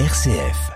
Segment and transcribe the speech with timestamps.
[0.00, 0.72] RCF.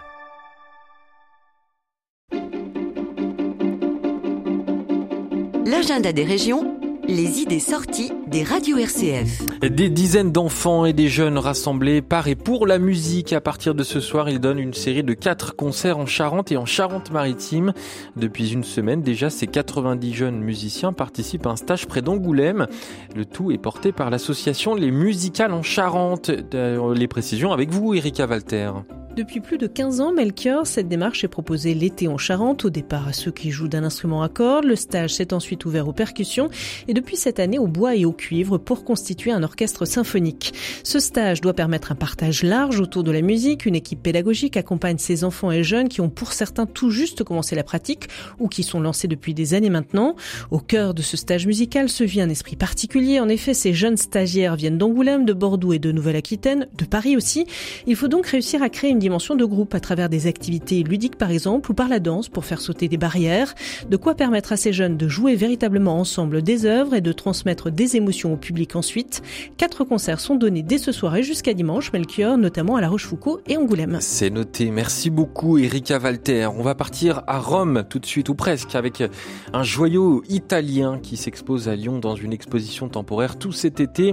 [5.66, 6.78] L'agenda des régions,
[7.08, 9.42] les idées sorties des radios RCF.
[9.60, 13.32] Des dizaines d'enfants et des jeunes rassemblés par et pour la musique.
[13.32, 16.56] À partir de ce soir, ils donnent une série de quatre concerts en Charente et
[16.56, 17.72] en Charente-Maritime.
[18.14, 22.68] Depuis une semaine déjà, ces 90 jeunes musiciens participent à un stage près d'Angoulême.
[23.16, 26.30] Le tout est porté par l'association Les Musicales en Charente.
[26.54, 28.70] Euh, les précisions avec vous, Erika Walter.
[29.18, 33.08] Depuis plus de 15 ans, Melchior, cette démarche est proposée l'été en Charente, au départ
[33.08, 34.64] à ceux qui jouent d'un instrument à cordes.
[34.64, 36.50] Le stage s'est ensuite ouvert aux percussions
[36.86, 40.54] et depuis cette année au bois et au cuivre pour constituer un orchestre symphonique.
[40.84, 43.66] Ce stage doit permettre un partage large autour de la musique.
[43.66, 47.56] Une équipe pédagogique accompagne ces enfants et jeunes qui ont pour certains tout juste commencé
[47.56, 48.06] la pratique
[48.38, 50.14] ou qui sont lancés depuis des années maintenant.
[50.52, 53.18] Au cœur de ce stage musical se vit un esprit particulier.
[53.18, 57.46] En effet, ces jeunes stagiaires viennent d'Angoulême, de Bordeaux et de Nouvelle-Aquitaine, de Paris aussi.
[57.88, 61.16] Il faut donc réussir à créer une dimension de groupe à travers des activités ludiques
[61.16, 63.54] par exemple ou par la danse pour faire sauter des barrières,
[63.88, 67.70] de quoi permettre à ces jeunes de jouer véritablement ensemble des œuvres et de transmettre
[67.70, 69.22] des émotions au public ensuite.
[69.56, 73.40] Quatre concerts sont donnés dès ce soir et jusqu'à dimanche, Melchior, notamment à La Rochefoucauld
[73.46, 73.96] et Angoulême.
[74.02, 74.70] C'est noté.
[74.70, 76.50] Merci beaucoup, Erika Walter.
[76.54, 79.02] On va partir à Rome tout de suite, ou presque, avec
[79.54, 84.12] un joyau italien qui s'expose à Lyon dans une exposition temporaire tout cet été.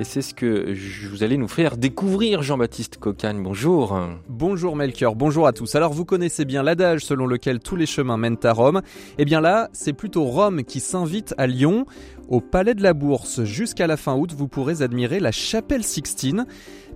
[0.00, 0.74] Et c'est ce que
[1.08, 3.40] vous allez nous faire découvrir, Jean-Baptiste Cocagne.
[3.40, 3.96] Bonjour.
[4.34, 5.74] Bonjour Melchior, bonjour à tous.
[5.74, 8.80] Alors vous connaissez bien l'adage selon lequel tous les chemins mènent à Rome.
[9.18, 11.84] Eh bien là, c'est plutôt Rome qui s'invite à Lyon.
[12.28, 16.46] Au Palais de la Bourse, jusqu'à la fin août, vous pourrez admirer la chapelle Sixtine.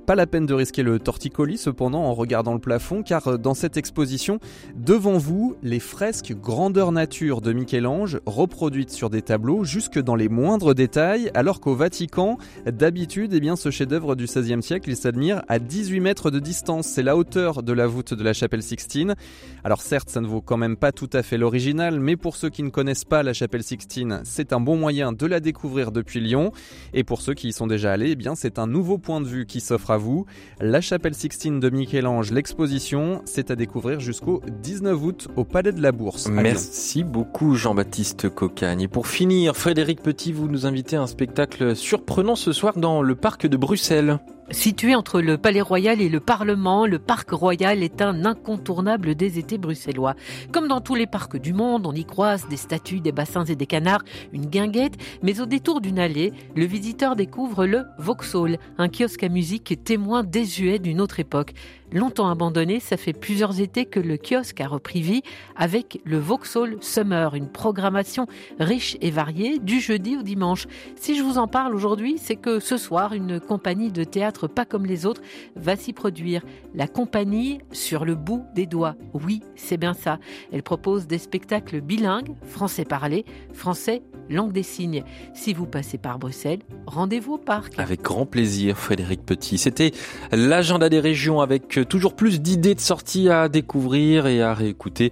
[0.06, 3.54] Pas la peine de risquer le torticolis cependant en regardant le plafond car euh, dans
[3.54, 4.38] cette exposition,
[4.76, 10.28] devant vous, les fresques grandeur nature de Michel-Ange reproduites sur des tableaux jusque dans les
[10.28, 15.42] moindres détails alors qu'au Vatican, d'habitude, eh bien, ce chef-d'œuvre du XVIe siècle, il s'admire
[15.48, 16.86] à 18 mètres de distance.
[16.86, 19.16] C'est la hauteur de la voûte de la chapelle Sixtine.
[19.64, 22.48] Alors certes, ça ne vaut quand même pas tout à fait l'original, mais pour ceux
[22.48, 26.20] qui ne connaissent pas la chapelle Sixtine, c'est un bon moyen de la découvrir depuis
[26.20, 26.52] Lyon.
[26.94, 29.26] Et pour ceux qui y sont déjà allés, eh bien, c'est un nouveau point de
[29.26, 30.26] vue qui s'offre à vous.
[30.60, 35.80] La chapelle Sixtine de Michel-Ange, l'exposition, c'est à découvrir jusqu'au 19 août au Palais de
[35.80, 36.28] la Bourse.
[36.28, 38.82] Merci beaucoup Jean-Baptiste Cocagne.
[38.82, 43.02] Et pour finir, Frédéric Petit, vous nous invitez à un spectacle surprenant ce soir dans
[43.02, 44.18] le parc de Bruxelles.
[44.52, 49.40] Situé entre le Palais Royal et le Parlement, le Parc Royal est un incontournable des
[49.40, 50.14] étés bruxellois.
[50.52, 53.56] Comme dans tous les parcs du monde, on y croise des statues, des bassins et
[53.56, 58.88] des canards, une guinguette, mais au détour d'une allée, le visiteur découvre le Vauxhall, un
[58.88, 61.52] kiosque à musique témoin désuet d'une autre époque.
[61.92, 65.22] Longtemps abandonné, ça fait plusieurs étés que le kiosque a repris vie
[65.54, 68.26] avec le Vauxhall Summer, une programmation
[68.58, 70.66] riche et variée du jeudi au dimanche.
[70.96, 74.02] Si je vous en parle aujourd'hui, c'est que ce soir, une compagnie de
[74.46, 75.22] pas comme les autres
[75.56, 76.42] va s'y produire.
[76.74, 78.94] La compagnie sur le bout des doigts.
[79.14, 80.18] Oui, c'est bien ça.
[80.52, 85.04] Elle propose des spectacles bilingues, français parlé, français langue des signes.
[85.34, 87.78] Si vous passez par Bruxelles, rendez-vous au parc.
[87.78, 89.58] Avec grand plaisir, Frédéric Petit.
[89.58, 89.92] C'était
[90.32, 95.10] l'agenda des régions avec toujours plus d'idées de sorties à découvrir et à réécouter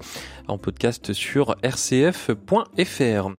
[0.48, 3.30] en podcast sur rcf.fr.